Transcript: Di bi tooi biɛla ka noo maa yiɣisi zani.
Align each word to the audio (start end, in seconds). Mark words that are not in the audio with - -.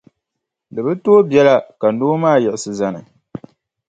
Di 0.73 0.79
bi 0.85 0.93
tooi 1.03 1.27
biɛla 1.29 1.55
ka 1.79 1.87
noo 1.91 2.15
maa 2.21 2.41
yiɣisi 2.43 2.71
zani. 2.79 3.01